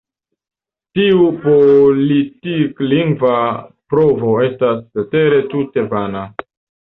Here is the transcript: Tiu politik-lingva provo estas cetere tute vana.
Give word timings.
Tiu 0.99 1.25
politik-lingva 1.43 3.35
provo 3.95 4.33
estas 4.47 4.83
cetere 4.97 5.45
tute 5.55 5.85
vana. 5.93 6.25